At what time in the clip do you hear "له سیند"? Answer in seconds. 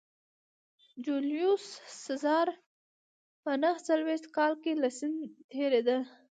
4.81-5.19